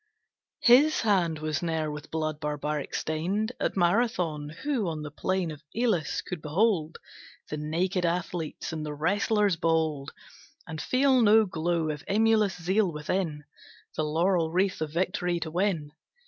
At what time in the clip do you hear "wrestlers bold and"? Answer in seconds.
8.95-10.81